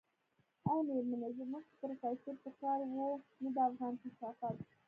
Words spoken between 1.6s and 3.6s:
خو پروفيسر په کار و نه